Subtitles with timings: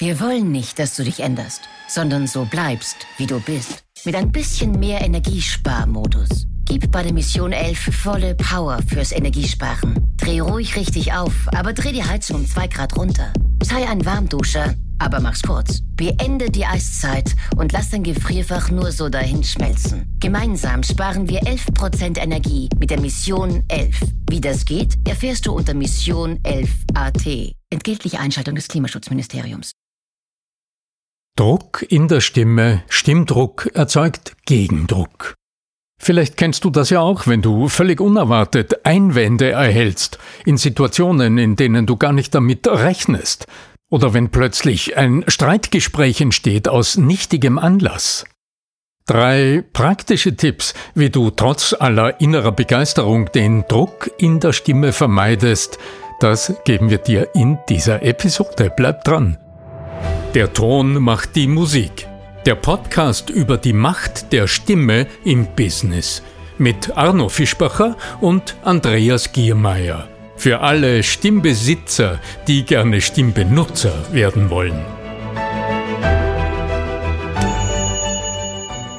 [0.00, 3.84] Wir wollen nicht, dass du dich änderst, sondern so bleibst, wie du bist.
[4.06, 6.46] Mit ein bisschen mehr Energiesparmodus.
[6.64, 10.16] Gib bei der Mission 11 volle Power fürs Energiesparen.
[10.16, 13.30] Dreh ruhig richtig auf, aber dreh die Heizung um 2 Grad runter.
[13.62, 15.80] Sei ein Warmduscher, aber mach's kurz.
[15.96, 20.16] Beende die Eiszeit und lass dein Gefrierfach nur so dahin schmelzen.
[20.18, 24.00] Gemeinsam sparen wir 11% Energie mit der Mission 11.
[24.30, 27.52] Wie das geht, erfährst du unter Mission 11 AT.
[27.68, 29.72] Entgeltliche Einschaltung des Klimaschutzministeriums.
[31.36, 35.34] Druck in der Stimme, Stimmdruck erzeugt Gegendruck.
[36.02, 41.56] Vielleicht kennst du das ja auch, wenn du völlig unerwartet Einwände erhältst, in Situationen, in
[41.56, 43.46] denen du gar nicht damit rechnest,
[43.90, 48.24] oder wenn plötzlich ein Streitgespräch entsteht aus nichtigem Anlass.
[49.06, 55.78] Drei praktische Tipps, wie du trotz aller innerer Begeisterung den Druck in der Stimme vermeidest,
[56.20, 58.72] das geben wir dir in dieser Episode.
[58.74, 59.36] Bleib dran.
[60.34, 62.06] Der Ton macht die Musik.
[62.46, 66.22] Der Podcast über die Macht der Stimme im Business
[66.58, 70.08] mit Arno Fischbacher und Andreas Giermeier.
[70.36, 74.99] Für alle Stimmbesitzer, die gerne Stimmbenutzer werden wollen.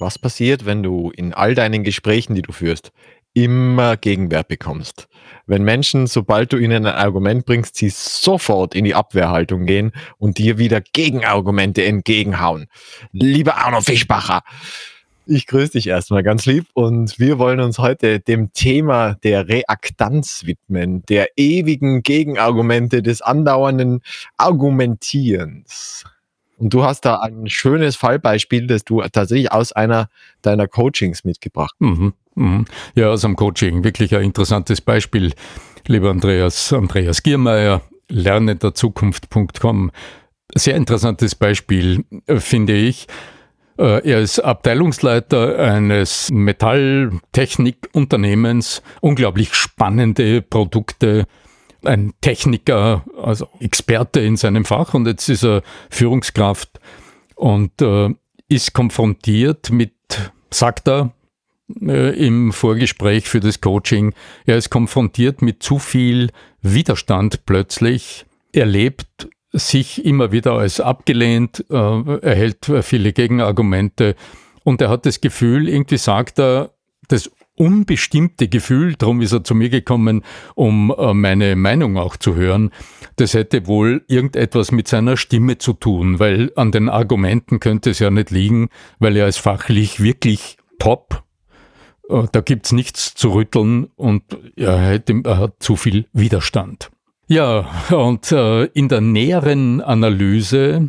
[0.00, 2.90] Was passiert, wenn du in all deinen Gesprächen, die du führst,
[3.34, 5.08] immer Gegenwert bekommst?
[5.46, 10.38] Wenn Menschen, sobald du ihnen ein Argument bringst, sie sofort in die Abwehrhaltung gehen und
[10.38, 12.68] dir wieder Gegenargumente entgegenhauen.
[13.12, 14.40] Lieber Arno Fischbacher,
[15.26, 20.46] ich grüße dich erstmal ganz lieb und wir wollen uns heute dem Thema der Reaktanz
[20.46, 24.00] widmen, der ewigen Gegenargumente des andauernden
[24.38, 26.06] Argumentierens.
[26.60, 30.10] Und du hast da ein schönes Fallbeispiel, das du tatsächlich aus einer
[30.42, 31.74] deiner Coachings mitgebracht.
[31.78, 32.66] Mhm, mhm.
[32.94, 33.82] Ja, aus einem Coaching.
[33.82, 35.32] Wirklich ein interessantes Beispiel.
[35.86, 39.90] Lieber Andreas, Andreas Giermeier, lernenderzukunft.com.
[40.54, 43.06] Sehr interessantes Beispiel, finde ich.
[43.78, 51.24] Äh, er ist Abteilungsleiter eines Metalltechnikunternehmens, unglaublich spannende Produkte,
[51.84, 56.80] ein Techniker, also Experte in seinem Fach und jetzt ist er Führungskraft
[57.36, 58.10] und äh,
[58.48, 59.92] ist konfrontiert mit,
[60.50, 61.12] sagt er
[61.80, 64.14] äh, im Vorgespräch für das Coaching,
[64.46, 66.30] er ist konfrontiert mit zu viel
[66.62, 74.14] Widerstand plötzlich, erlebt sich immer wieder als abgelehnt, äh, erhält viele Gegenargumente
[74.64, 76.70] und er hat das Gefühl, irgendwie sagt er,
[77.08, 77.30] das
[77.60, 80.22] unbestimmte Gefühl, darum ist er zu mir gekommen,
[80.54, 82.70] um äh, meine Meinung auch zu hören.
[83.16, 87.98] Das hätte wohl irgendetwas mit seiner Stimme zu tun, weil an den Argumenten könnte es
[87.98, 91.22] ja nicht liegen, weil er ist fachlich wirklich top.
[92.08, 94.22] Äh, da gibt's nichts zu rütteln und
[94.56, 96.90] er, hat zu viel Widerstand.
[97.28, 100.88] Ja, und äh, in der näheren Analyse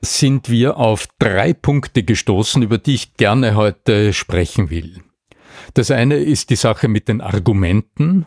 [0.00, 5.02] sind wir auf drei Punkte gestoßen, über die ich gerne heute sprechen will.
[5.74, 8.26] Das eine ist die Sache mit den Argumenten.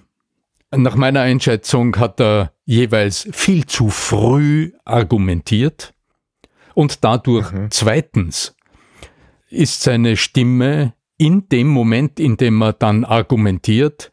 [0.73, 5.93] Nach meiner Einschätzung hat er jeweils viel zu früh argumentiert
[6.73, 7.67] und dadurch mhm.
[7.71, 8.55] zweitens
[9.49, 14.11] ist seine Stimme in dem Moment, in dem er dann argumentiert,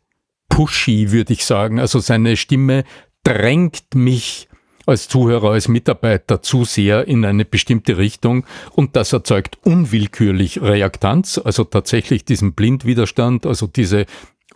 [0.48, 1.78] pushy, würde ich sagen.
[1.78, 2.84] Also seine Stimme
[3.22, 4.47] drängt mich
[4.88, 8.44] als Zuhörer, als Mitarbeiter zu sehr in eine bestimmte Richtung
[8.74, 14.06] und das erzeugt unwillkürlich Reaktanz, also tatsächlich diesen Blindwiderstand, also diese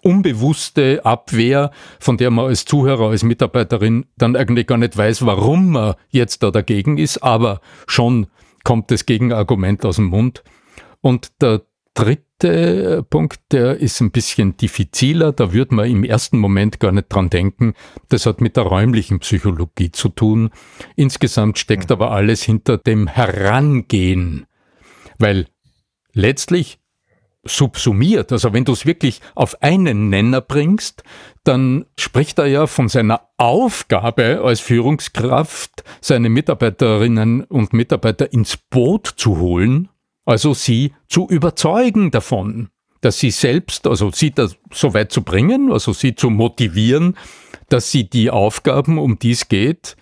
[0.03, 1.70] unbewusste Abwehr,
[2.00, 6.43] von der man als Zuhörer, als Mitarbeiterin dann eigentlich gar nicht weiß, warum man jetzt
[6.43, 8.26] da dagegen ist, aber schon
[8.64, 10.43] kommt das Gegenargument aus dem Mund.
[11.00, 11.62] Und der
[11.94, 17.12] dritte Punkt, der ist ein bisschen diffiziler, da würde man im ersten Moment gar nicht
[17.12, 17.75] dran denken.
[18.09, 20.50] Das hat mit der räumlichen Psychologie zu tun.
[20.97, 21.94] Insgesamt steckt mhm.
[21.94, 24.47] aber alles hinter dem Herangehen,
[25.19, 25.47] weil
[26.12, 26.79] letztlich
[27.44, 31.03] subsumiert, also wenn du es wirklich auf einen Nenner bringst,
[31.43, 39.09] dann spricht er ja von seiner Aufgabe als Führungskraft, seine Mitarbeiterinnen und Mitarbeiter ins Boot
[39.17, 39.88] zu holen
[40.25, 42.69] also sie zu überzeugen davon,
[43.01, 47.17] dass sie selbst, also sie da so weit zu bringen, also sie zu motivieren,
[47.69, 49.97] dass sie die Aufgaben, um die es geht,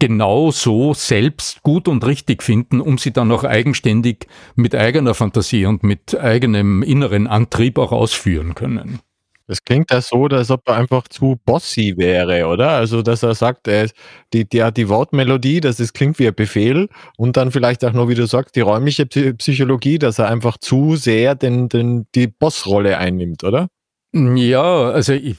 [0.00, 4.26] genau so selbst gut und richtig finden, um sie dann auch eigenständig
[4.56, 9.00] mit eigener Fantasie und mit eigenem inneren Antrieb auch ausführen können.
[9.50, 12.70] Das klingt ja so, als ob er einfach zu bossy wäre, oder?
[12.70, 13.90] Also, dass er sagt, er,
[14.32, 18.08] die, die, die Wortmelodie, das ist, klingt wie ein Befehl und dann vielleicht auch nur,
[18.08, 22.96] wie du sagst, die räumliche Psychologie, dass er einfach zu sehr den, den, die Bossrolle
[22.98, 23.66] einnimmt, oder?
[24.12, 25.36] Ja, also ich,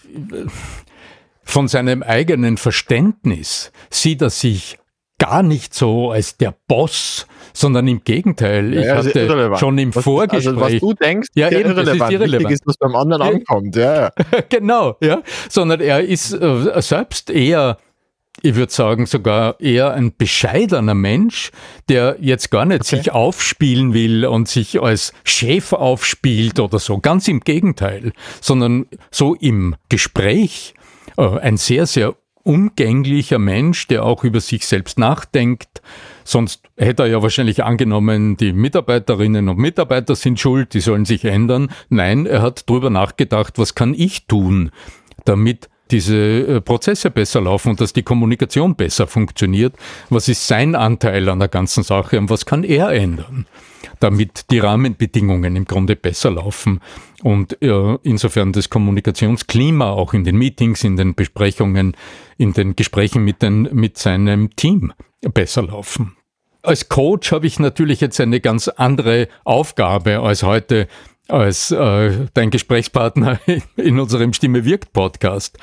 [1.46, 4.78] von seinem eigenen Verständnis sieht er sich
[5.22, 8.74] gar nicht so als der Boss, sondern im Gegenteil.
[8.74, 10.48] Ich ja, hatte schon im was, Vorgespräch.
[10.48, 12.12] Also was du denkst, ja, eben, irrelevant.
[12.12, 12.32] ist irrelevant.
[12.32, 13.76] Wichtig ist, was beim anderen ankommt.
[13.76, 14.10] Ja,
[14.50, 15.22] genau, ja.
[15.48, 17.78] Sondern er ist äh, selbst eher
[18.44, 21.52] ich würde sagen, sogar eher ein bescheidener Mensch,
[21.90, 22.96] der jetzt gar nicht okay.
[22.96, 26.98] sich aufspielen will und sich als Chef aufspielt oder so.
[26.98, 30.74] Ganz im Gegenteil, sondern so im Gespräch
[31.18, 35.82] äh, ein sehr, sehr umgänglicher Mensch, der auch über sich selbst nachdenkt.
[36.24, 41.26] Sonst hätte er ja wahrscheinlich angenommen, die Mitarbeiterinnen und Mitarbeiter sind schuld, die sollen sich
[41.26, 41.72] ändern.
[41.90, 44.72] Nein, er hat darüber nachgedacht, was kann ich tun,
[45.26, 49.76] damit diese äh, Prozesse besser laufen und dass die Kommunikation besser funktioniert.
[50.10, 53.46] Was ist sein Anteil an der ganzen Sache und was kann er ändern,
[54.00, 56.80] damit die Rahmenbedingungen im Grunde besser laufen
[57.24, 61.96] und äh, insofern das Kommunikationsklima auch in den Meetings, in den Besprechungen,
[62.38, 64.94] in den Gesprächen mit, den, mit seinem Team
[65.34, 66.16] besser laufen.
[66.64, 70.88] Als Coach habe ich natürlich jetzt eine ganz andere Aufgabe als heute
[71.32, 73.40] als äh, dein Gesprächspartner
[73.78, 75.58] in unserem Stimme wirkt Podcast.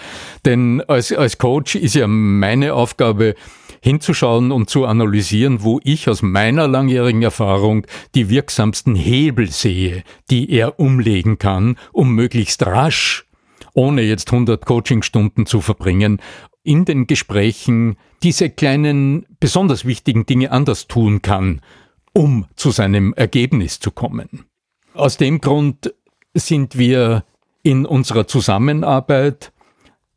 [0.45, 3.35] Denn als, als Coach ist ja meine Aufgabe,
[3.81, 10.51] hinzuschauen und zu analysieren, wo ich aus meiner langjährigen Erfahrung die wirksamsten Hebel sehe, die
[10.51, 13.27] er umlegen kann, um möglichst rasch,
[13.75, 16.21] ohne jetzt 100 Coachingstunden zu verbringen,
[16.65, 21.61] in den Gesprächen diese kleinen, besonders wichtigen Dinge anders tun kann,
[22.13, 24.45] um zu seinem Ergebnis zu kommen.
[24.99, 25.95] Aus dem Grund
[26.35, 27.23] sind wir
[27.63, 29.53] in unserer Zusammenarbeit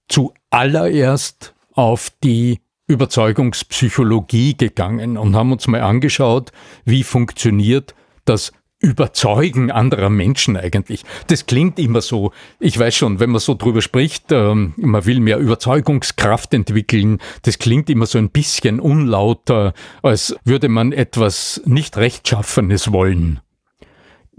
[0.07, 6.51] zuallererst auf die Überzeugungspsychologie gegangen und haben uns mal angeschaut,
[6.83, 7.93] wie funktioniert
[8.25, 11.03] das Überzeugen anderer Menschen eigentlich.
[11.27, 15.19] Das klingt immer so, ich weiß schon, wenn man so drüber spricht, ähm, man will
[15.19, 21.97] mehr Überzeugungskraft entwickeln, das klingt immer so ein bisschen unlauter, als würde man etwas nicht
[21.97, 23.41] Rechtschaffenes wollen.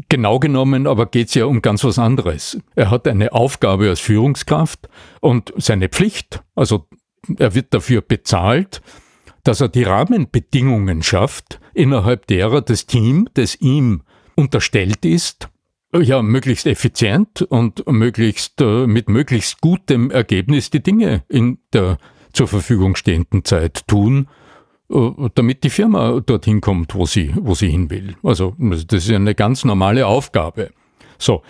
[0.09, 2.59] Genau genommen aber geht es ja um ganz was anderes.
[2.75, 4.89] Er hat eine Aufgabe als Führungskraft
[5.21, 6.87] und seine Pflicht, also
[7.39, 8.83] er wird dafür bezahlt,
[9.45, 14.03] dass er die Rahmenbedingungen schafft, innerhalb derer das Team, das ihm
[14.35, 15.49] unterstellt ist,
[15.95, 21.99] ja, möglichst effizient und möglichst äh, mit möglichst gutem Ergebnis die Dinge in der
[22.33, 24.29] zur Verfügung stehenden Zeit tun
[25.35, 28.17] damit die Firma dorthin kommt, wo sie, wo sie hin will.
[28.23, 30.71] Also das ist eine ganz normale Aufgabe.
[31.19, 31.43] So.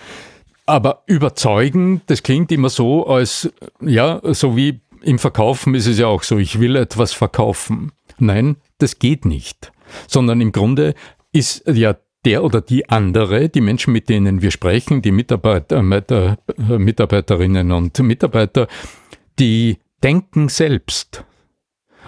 [0.65, 6.07] Aber überzeugen, das klingt immer so, als, ja, so wie im Verkaufen ist es ja
[6.07, 7.91] auch so, ich will etwas verkaufen.
[8.19, 9.73] Nein, das geht nicht.
[10.07, 10.95] Sondern im Grunde
[11.33, 16.79] ist ja der oder die andere, die Menschen, mit denen wir sprechen, die Mitarbeiter, äh,
[16.79, 18.69] Mitarbeiterinnen und Mitarbeiter,
[19.39, 21.25] die denken selbst.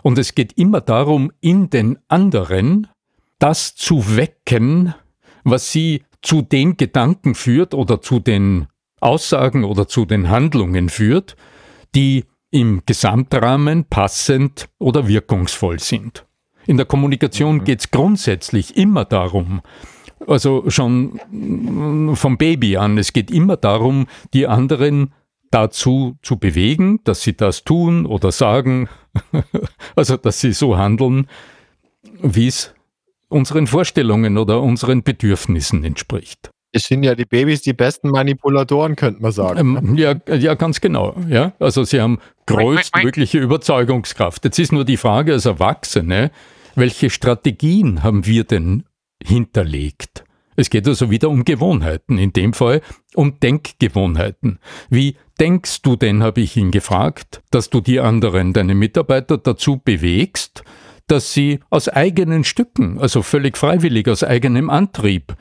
[0.05, 2.89] Und es geht immer darum, in den anderen
[3.39, 4.95] das zu wecken,
[5.45, 8.67] was sie zu den Gedanken führt oder zu den
[9.01, 11.37] Aussagen oder zu den Handlungen führt,
[11.95, 16.27] die im Gesamtrahmen passend oder wirkungsvoll sind.
[16.67, 17.65] In der Kommunikation mhm.
[17.65, 19.63] geht es grundsätzlich immer darum,
[20.27, 21.19] also schon
[22.15, 25.15] vom Baby an, es geht immer darum, die anderen
[25.51, 28.89] dazu zu bewegen, dass sie das tun oder sagen,
[29.97, 31.29] also dass sie so handeln,
[32.23, 32.75] wie es
[33.29, 36.51] unseren Vorstellungen oder unseren Bedürfnissen entspricht.
[36.73, 39.77] Es sind ja die Babys die besten Manipulatoren, könnte man sagen.
[39.77, 41.15] Ähm, ja, ja, ganz genau.
[41.29, 41.53] Ja?
[41.61, 44.45] Also sie haben größtmögliche Überzeugungskraft.
[44.45, 46.33] Jetzt ist nur die Frage als Erwachsene,
[46.75, 48.85] welche Strategien haben wir denn
[49.23, 50.25] hinterlegt?
[50.57, 52.81] Es geht also wieder um Gewohnheiten, in dem Fall
[53.15, 54.59] um Denkgewohnheiten.
[54.91, 59.81] Wie denkst du denn, habe ich ihn gefragt, dass du die anderen, deine Mitarbeiter dazu
[59.83, 60.65] bewegst,
[61.07, 65.35] dass sie aus eigenen Stücken, also völlig freiwillig, aus eigenem Antrieb,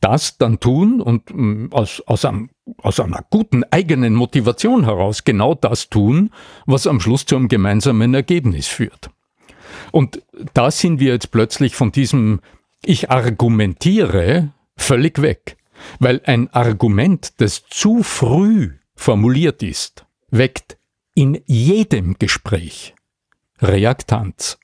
[0.00, 5.54] das dann tun und mm, aus, aus, einem, aus einer guten eigenen Motivation heraus genau
[5.54, 6.30] das tun,
[6.66, 9.10] was am Schluss zu einem gemeinsamen Ergebnis führt.
[9.92, 10.22] Und
[10.52, 12.40] da sind wir jetzt plötzlich von diesem
[12.84, 15.56] ich argumentiere völlig weg,
[16.00, 20.78] weil ein Argument, das zu früh formuliert ist, weckt
[21.14, 22.94] in jedem Gespräch
[23.60, 24.58] Reaktanz.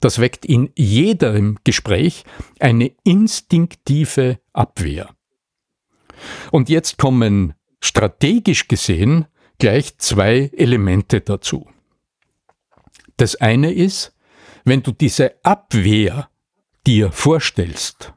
[0.00, 2.24] Das weckt in jedem Gespräch
[2.60, 5.14] eine instinktive Abwehr.
[6.50, 9.26] Und jetzt kommen strategisch gesehen
[9.58, 11.68] gleich zwei Elemente dazu.
[13.16, 14.14] Das eine ist,
[14.64, 16.28] wenn du diese Abwehr
[16.86, 18.12] dir vorstellst,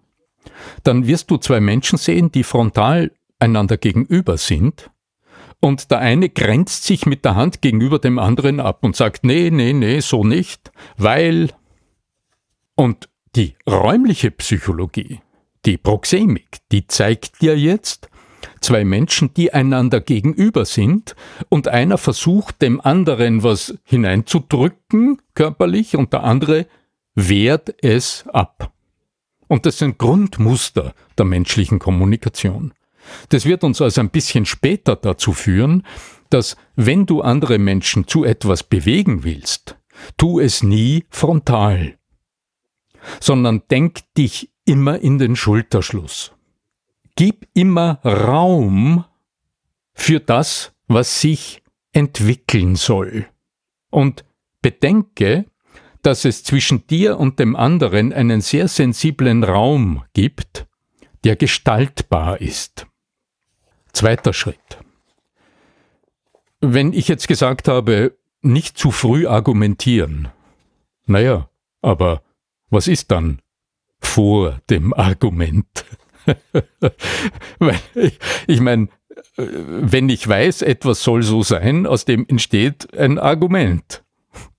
[0.84, 4.92] dann wirst du zwei Menschen sehen, die frontal einander gegenüber sind
[5.62, 9.50] und der eine grenzt sich mit der Hand gegenüber dem anderen ab und sagt, nee,
[9.52, 11.50] nee, nee, so nicht, weil.
[12.76, 15.20] Und die räumliche Psychologie,
[15.66, 18.10] die Proxemik, die zeigt dir jetzt
[18.62, 21.16] zwei Menschen, die einander gegenüber sind
[21.50, 26.68] und einer versucht dem anderen was hineinzudrücken körperlich und der andere
[27.16, 28.72] wehrt es ab.
[29.48, 32.74] Und das sind Grundmuster der menschlichen Kommunikation.
[33.30, 35.84] Das wird uns also ein bisschen später dazu führen,
[36.30, 39.78] dass wenn du andere Menschen zu etwas bewegen willst,
[40.18, 41.98] tu es nie frontal,
[43.20, 46.34] sondern denk dich immer in den Schulterschluss.
[47.16, 49.06] Gib immer Raum
[49.94, 53.26] für das, was sich entwickeln soll.
[53.90, 54.24] Und
[54.62, 55.46] bedenke,
[56.02, 60.68] dass es zwischen dir und dem anderen einen sehr sensiblen Raum gibt,
[61.24, 62.88] der gestaltbar ist.
[63.94, 64.78] Zweiter Schritt.
[66.62, 70.30] Wenn ich jetzt gesagt habe, nicht zu früh argumentieren,
[71.06, 71.50] naja,
[71.82, 72.22] aber
[72.70, 73.42] was ist dann
[74.00, 75.86] vor dem Argument?
[77.96, 78.90] ich, ich meine,
[79.36, 84.04] wenn ich weiß, etwas soll so sein, aus dem entsteht ein Argument.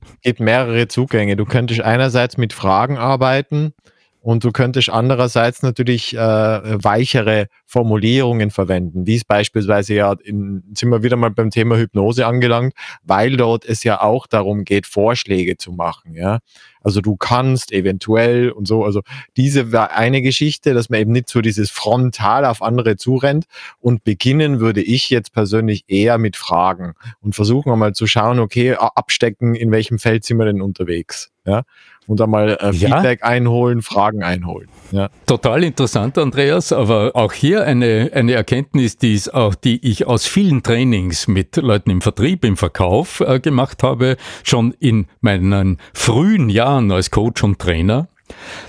[0.02, 1.37] Es gibt mehrere Zugänge.
[1.37, 3.72] Du könntest einerseits mit Fragen arbeiten,
[4.21, 10.91] und du könntest andererseits natürlich äh, weichere Formulierungen verwenden, wie es beispielsweise ja, in, sind
[10.91, 15.57] wir wieder mal beim Thema Hypnose angelangt, weil dort es ja auch darum geht, Vorschläge
[15.57, 16.15] zu machen.
[16.15, 16.41] Ja?
[16.82, 18.84] Also du kannst eventuell und so.
[18.84, 19.02] Also
[19.37, 23.46] diese war eine Geschichte, dass man eben nicht so dieses frontal auf andere zurennt.
[23.80, 28.75] Und beginnen würde ich jetzt persönlich eher mit Fragen und versuchen mal zu schauen, okay,
[28.75, 31.30] abstecken, in welchem Feld sind wir denn unterwegs.
[31.46, 31.62] Ja?
[32.10, 33.26] und einmal äh, Feedback ja.
[33.26, 34.68] einholen, Fragen einholen.
[34.90, 35.10] Ja.
[35.26, 40.26] Total interessant, Andreas, aber auch hier eine, eine Erkenntnis, die, ist auch, die ich aus
[40.26, 46.49] vielen Trainings mit Leuten im Vertrieb, im Verkauf äh, gemacht habe, schon in meinen frühen
[46.49, 48.09] Jahren als Coach und Trainer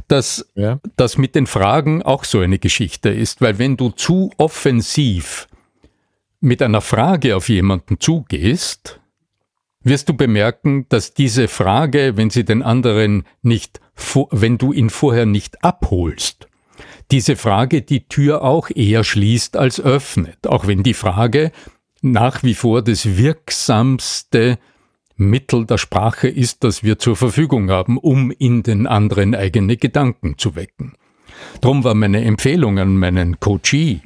[0.08, 0.80] dass ja.
[0.96, 5.48] das mit den Fragen auch so eine Geschichte ist, weil wenn du zu offensiv
[6.40, 9.00] mit einer Frage auf jemanden zugehst,
[9.84, 13.80] wirst du bemerken, dass diese Frage, wenn sie den anderen nicht,
[14.32, 16.48] wenn du ihn vorher nicht abholst,
[17.10, 21.52] diese Frage die Tür auch eher schließt als öffnet, auch wenn die Frage
[22.02, 24.58] nach wie vor das wirksamste
[25.30, 30.38] Mittel der Sprache ist, das wir zur Verfügung haben, um in den anderen eigene Gedanken
[30.38, 30.94] zu wecken.
[31.62, 34.02] Drum war meine Empfehlung an meinen Coachee,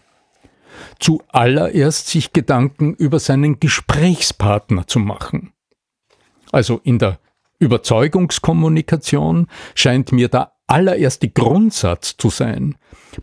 [1.00, 5.54] zuallererst sich Gedanken über seinen Gesprächspartner zu machen.
[6.52, 7.20] Also in der
[7.60, 12.76] Überzeugungskommunikation scheint mir der allererste Grundsatz zu sein,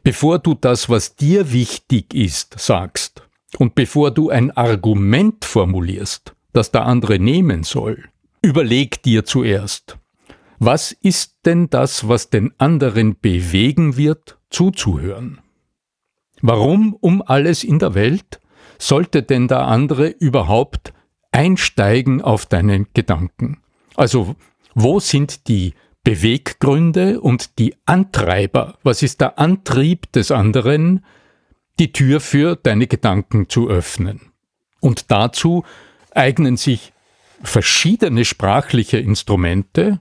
[0.03, 6.71] bevor du das, was dir wichtig ist, sagst und bevor du ein Argument formulierst, das
[6.71, 8.05] der andere nehmen soll,
[8.43, 9.99] überleg dir zuerst,
[10.59, 15.41] was ist denn das, was den anderen bewegen wird, zuzuhören?
[16.41, 18.41] Warum um alles in der Welt
[18.79, 20.93] sollte denn der andere überhaupt
[21.31, 23.63] einsteigen auf deinen Gedanken.
[23.95, 24.37] Also,
[24.75, 28.79] wo sind die Beweggründe und die Antreiber?
[28.83, 31.05] Was ist der Antrieb des anderen,
[31.79, 34.33] die Tür für deine Gedanken zu öffnen?
[34.81, 35.65] Und dazu
[36.15, 36.93] eignen sich
[37.43, 40.01] verschiedene sprachliche Instrumente.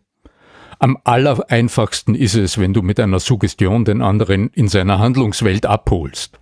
[0.80, 6.41] Am allereinfachsten ist es, wenn du mit einer Suggestion den anderen in seiner Handlungswelt abholst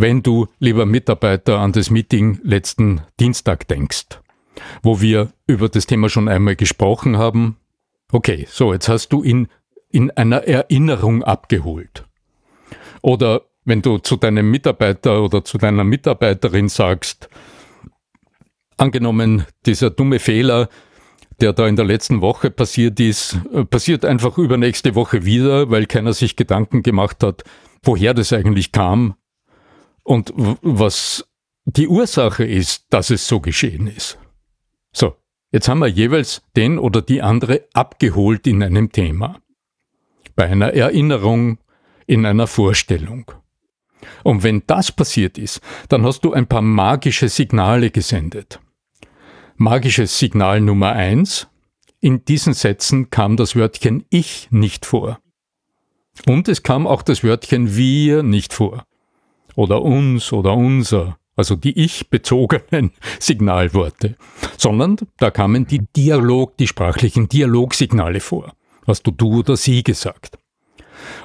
[0.00, 4.20] wenn du, lieber Mitarbeiter, an das Meeting letzten Dienstag denkst,
[4.82, 7.56] wo wir über das Thema schon einmal gesprochen haben.
[8.12, 9.48] Okay, so, jetzt hast du ihn
[9.90, 12.04] in einer Erinnerung abgeholt.
[13.02, 17.28] Oder wenn du zu deinem Mitarbeiter oder zu deiner Mitarbeiterin sagst,
[18.78, 20.68] angenommen, dieser dumme Fehler,
[21.40, 25.86] der da in der letzten Woche passiert ist, äh, passiert einfach übernächste Woche wieder, weil
[25.86, 27.44] keiner sich Gedanken gemacht hat,
[27.82, 29.14] woher das eigentlich kam,
[30.08, 31.28] und was
[31.66, 34.18] die Ursache ist, dass es so geschehen ist.
[34.90, 35.16] So,
[35.52, 39.38] jetzt haben wir jeweils den oder die andere abgeholt in einem Thema.
[40.34, 41.58] Bei einer Erinnerung,
[42.06, 43.30] in einer Vorstellung.
[44.24, 48.60] Und wenn das passiert ist, dann hast du ein paar magische Signale gesendet.
[49.60, 51.48] Magisches Signal Nummer eins,
[51.98, 55.18] in diesen Sätzen kam das Wörtchen ich nicht vor.
[56.26, 58.84] Und es kam auch das Wörtchen wir nicht vor.
[59.56, 64.14] Oder uns oder unser, also die ich-bezogenen Signalworte.
[64.56, 68.52] Sondern da kamen die Dialog, die sprachlichen Dialogsignale vor.
[68.86, 70.38] Hast du du oder sie gesagt.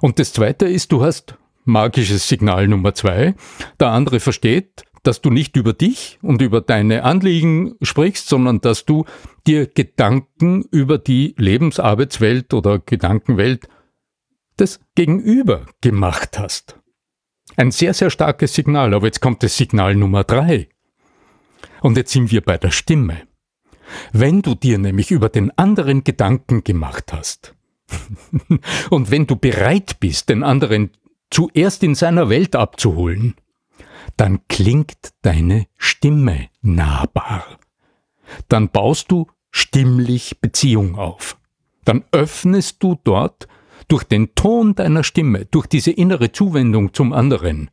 [0.01, 3.35] Und das zweite ist, du hast magisches Signal Nummer zwei.
[3.79, 8.85] Der andere versteht, dass du nicht über dich und über deine Anliegen sprichst, sondern dass
[8.85, 9.05] du
[9.45, 13.67] dir Gedanken über die Lebensarbeitswelt oder Gedankenwelt
[14.57, 16.79] des Gegenüber gemacht hast.
[17.57, 20.69] Ein sehr, sehr starkes Signal, aber jetzt kommt das Signal Nummer drei.
[21.81, 23.27] Und jetzt sind wir bei der Stimme.
[24.11, 27.55] Wenn du dir nämlich über den anderen Gedanken gemacht hast
[28.89, 30.91] und wenn du bereit bist, den anderen
[31.29, 33.35] zuerst in seiner Welt abzuholen,
[34.17, 37.59] dann klingt deine Stimme nahbar.
[38.47, 41.37] Dann baust du stimmlich Beziehung auf.
[41.85, 43.47] Dann öffnest du dort
[43.87, 47.69] durch den Ton deiner Stimme, durch diese innere Zuwendung zum anderen,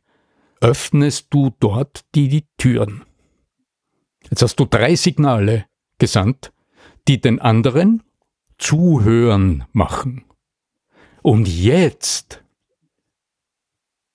[0.59, 3.03] öffnest du dort die, die Türen.
[4.29, 5.65] Jetzt hast du drei Signale
[5.97, 6.53] gesandt,
[7.07, 8.03] die den anderen
[8.57, 10.25] zuhören machen.
[11.23, 12.43] Und jetzt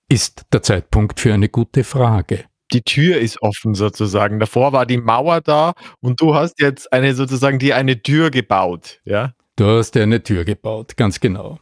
[0.09, 2.45] ist der Zeitpunkt für eine gute Frage.
[2.73, 4.41] Die Tür ist offen sozusagen.
[4.41, 9.01] Davor war die Mauer da und du hast jetzt eine sozusagen dir eine Tür gebaut,
[9.05, 9.35] ja?
[9.57, 11.59] Du hast eine Tür gebaut, ganz genau.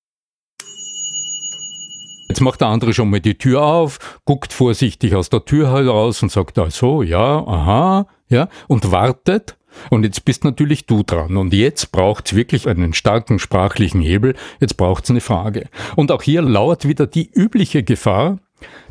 [2.33, 6.23] Jetzt macht der andere schon mal die Tür auf, guckt vorsichtig aus der Tür heraus
[6.23, 9.59] und sagt, ach so, ja, aha, ja, und wartet.
[9.91, 11.37] Und jetzt bist natürlich du dran.
[11.37, 14.35] Und jetzt braucht es wirklich einen starken sprachlichen Hebel.
[14.61, 15.69] Jetzt braucht es eine Frage.
[15.95, 18.39] Und auch hier lauert wieder die übliche Gefahr,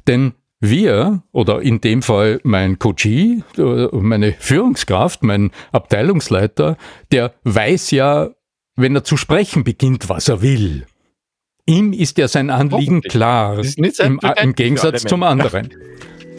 [0.05, 6.77] denn wir, oder in dem Fall mein Coachie, äh, meine Führungskraft, mein Abteilungsleiter,
[7.11, 8.29] der weiß ja,
[8.75, 10.85] wenn er zu sprechen beginnt, was er will.
[11.65, 15.69] Ihm ist ja sein Anliegen klar, im, im, Gegensatz zum anderen.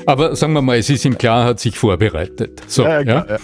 [0.06, 2.62] Aber sagen wir mal, es ist ihm klar, hat sich vorbereitet.
[2.66, 3.36] So, ja, ja, ja.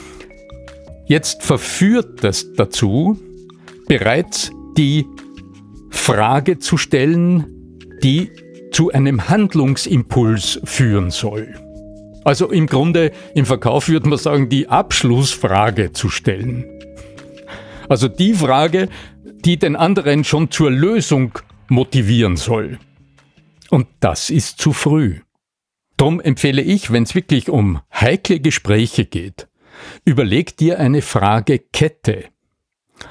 [1.07, 3.19] Jetzt verführt das dazu,
[3.87, 5.07] bereits die
[5.91, 7.47] Frage zu stellen,
[8.03, 8.31] die
[8.73, 11.55] zu einem Handlungsimpuls führen soll.
[12.25, 16.65] Also im Grunde im Verkauf würde man sagen, die Abschlussfrage zu stellen.
[17.89, 18.89] Also die Frage,
[19.45, 21.39] die den anderen schon zur Lösung
[21.71, 22.79] motivieren soll.
[23.71, 25.21] Und das ist zu früh.
[25.97, 29.49] Darum empfehle ich, wenn es wirklich um heikle Gespräche geht,
[30.05, 32.27] überleg dir eine Fragekette.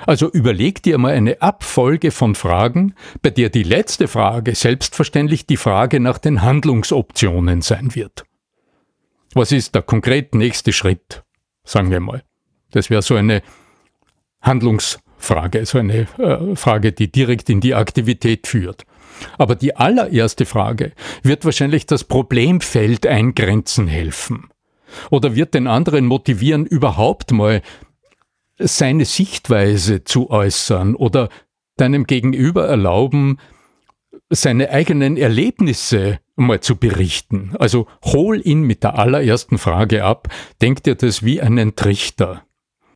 [0.05, 5.57] Also überleg dir mal eine Abfolge von Fragen, bei der die letzte Frage selbstverständlich die
[5.57, 8.25] Frage nach den Handlungsoptionen sein wird.
[9.33, 11.23] Was ist der konkret nächste Schritt?
[11.63, 12.23] Sagen wir mal.
[12.71, 13.41] Das wäre so eine
[14.41, 18.85] Handlungs Frage, so eine äh, Frage, die direkt in die Aktivität führt.
[19.37, 24.49] Aber die allererste Frage wird wahrscheinlich das Problemfeld eingrenzen helfen.
[25.09, 27.61] Oder wird den anderen motivieren, überhaupt mal
[28.59, 31.29] seine Sichtweise zu äußern oder
[31.77, 33.37] deinem Gegenüber erlauben,
[34.29, 37.55] seine eigenen Erlebnisse mal zu berichten.
[37.59, 40.29] Also hol ihn mit der allerersten Frage ab,
[40.61, 42.43] denk dir das wie einen Trichter.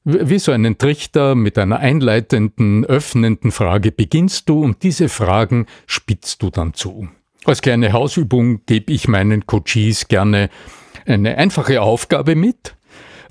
[0.04, 6.42] Wie so einen Trichter mit einer einleitenden, öffnenden Frage beginnst du und diese Fragen spitzt
[6.42, 7.08] du dann zu.
[7.46, 10.50] Als kleine Hausübung gebe ich meinen Coaches gerne
[11.06, 12.76] eine einfache Aufgabe mit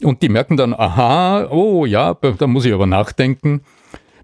[0.03, 3.63] und die merken dann, aha, oh ja, da muss ich aber nachdenken.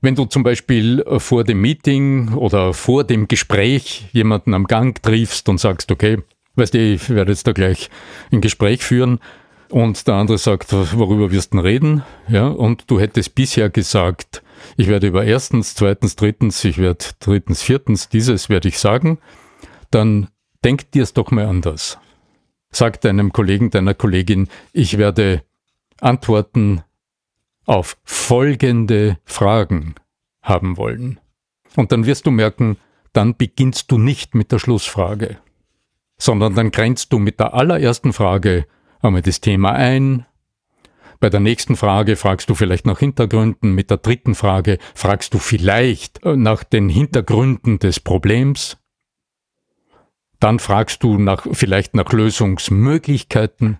[0.00, 5.48] Wenn du zum Beispiel vor dem Meeting oder vor dem Gespräch jemanden am Gang triffst
[5.48, 6.18] und sagst, okay,
[6.54, 7.90] weißt du, ich werde jetzt da gleich
[8.30, 9.18] ein Gespräch führen,
[9.70, 12.02] und der andere sagt, worüber wirst du denn reden?
[12.28, 14.42] Ja, und du hättest bisher gesagt,
[14.76, 19.18] ich werde über erstens, zweitens, drittens, ich werde drittens, viertens, dieses werde ich sagen,
[19.90, 20.28] dann
[20.64, 21.98] denk dir es doch mal anders.
[22.70, 25.42] Sag deinem Kollegen, deiner Kollegin, ich werde
[26.00, 26.82] Antworten
[27.64, 29.94] auf folgende Fragen
[30.42, 31.20] haben wollen.
[31.74, 32.76] Und dann wirst du merken,
[33.12, 35.38] dann beginnst du nicht mit der Schlussfrage,
[36.18, 38.66] sondern dann grenzt du mit der allerersten Frage
[39.00, 40.26] einmal das Thema ein,
[41.18, 43.74] Bei der nächsten Frage fragst du vielleicht nach Hintergründen.
[43.74, 48.76] Mit der dritten Frage fragst du vielleicht äh, nach den Hintergründen des Problems.
[50.40, 53.78] Dann fragst du nach, vielleicht nach Lösungsmöglichkeiten,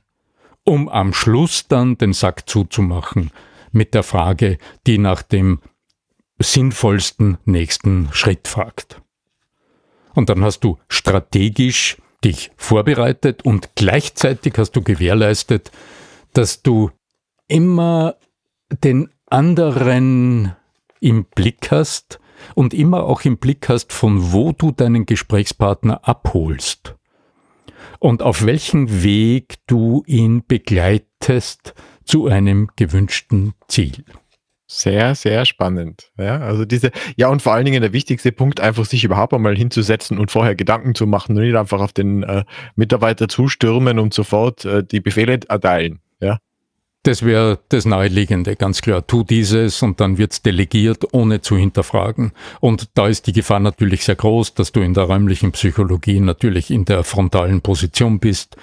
[0.65, 3.31] um am Schluss dann den Sack zuzumachen
[3.73, 5.61] mit der Frage, die nach dem
[6.39, 9.03] sinnvollsten nächsten Schritt fragt.
[10.15, 15.71] Und dann hast du strategisch dich vorbereitet und gleichzeitig hast du gewährleistet,
[16.33, 16.91] dass du
[17.47, 18.17] immer
[18.83, 20.57] den anderen
[21.01, 22.19] im Blick hast
[22.55, 26.97] und immer auch im Blick hast, von wo du deinen Gesprächspartner abholst
[28.01, 34.05] und auf welchem Weg du ihn begleitest zu einem gewünschten Ziel.
[34.69, 36.11] Sehr, sehr spannend.
[36.19, 39.57] Ja, also diese, ja, und vor allen Dingen der wichtigste Punkt, einfach sich überhaupt einmal
[39.57, 44.13] hinzusetzen und vorher Gedanken zu machen und nicht einfach auf den äh, Mitarbeiter zustürmen und
[44.13, 46.01] sofort äh, die Befehle erteilen.
[46.21, 46.39] Ja.
[47.05, 49.07] Das wäre das Naheliegende, ganz klar.
[49.07, 52.33] Tu dieses und dann wird's delegiert, ohne zu hinterfragen.
[52.59, 56.73] Und da ist die Gefahr natürlich sehr groß, dass du in der räumlichen Psychologie natürlich
[56.73, 58.57] in der frontalen Position bist,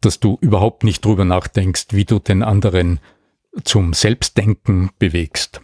[0.00, 3.00] dass du überhaupt nicht drüber nachdenkst, wie du den anderen
[3.62, 5.60] zum Selbstdenken bewegst.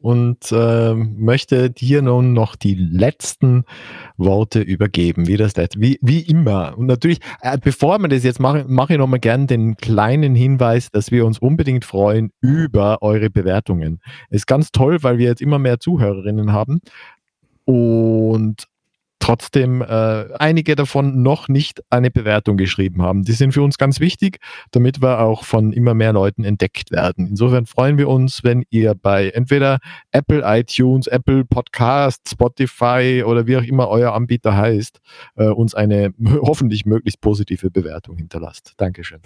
[0.00, 3.64] und äh, möchte dir nun noch die letzten
[4.18, 6.76] Worte übergeben, wie das wie, wie immer.
[6.76, 10.90] Und natürlich, äh, bevor wir das jetzt machen, mache ich nochmal gern den kleinen Hinweis,
[10.90, 14.00] dass wir uns unbedingt freuen über eure Bewertungen.
[14.28, 16.82] Ist ganz toll, weil wir jetzt immer mehr Zuhörerinnen haben.
[17.68, 18.66] Und
[19.18, 19.84] trotzdem äh,
[20.38, 23.24] einige davon noch nicht eine Bewertung geschrieben haben.
[23.24, 24.38] Die sind für uns ganz wichtig,
[24.70, 27.26] damit wir auch von immer mehr Leuten entdeckt werden.
[27.26, 29.80] Insofern freuen wir uns, wenn ihr bei entweder
[30.12, 34.98] Apple iTunes, Apple Podcast, Spotify oder wie auch immer euer Anbieter heißt,
[35.36, 38.72] äh, uns eine hoffentlich möglichst positive Bewertung hinterlasst.
[38.78, 39.20] Dankeschön.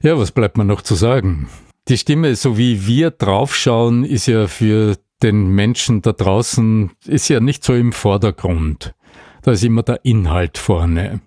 [0.00, 1.50] Ja, was bleibt mir noch zu sagen?
[1.88, 7.40] Die Stimme, so wie wir draufschauen, ist ja für den Menschen da draußen ist ja
[7.40, 8.94] nicht so im Vordergrund.
[9.42, 11.20] Da ist immer der Inhalt vorne.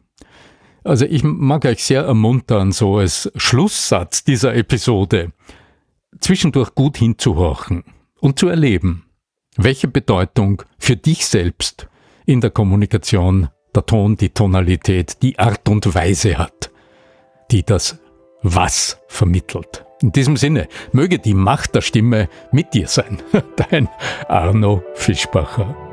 [0.83, 5.33] Also ich mag euch sehr ermuntern, so als Schlusssatz dieser Episode,
[6.19, 7.83] zwischendurch gut hinzuhorchen
[8.21, 9.05] und zu erleben,
[9.57, 11.89] welche Bedeutung für dich selbst
[12.25, 16.71] in der Kommunikation der Ton, die Tonalität, die Art und Weise hat,
[17.51, 17.99] die das
[18.41, 19.85] Was vermittelt.
[20.01, 23.21] In diesem Sinne, möge die Macht der Stimme mit dir sein.
[23.71, 23.89] Dein
[24.27, 25.86] Arno Fischbacher.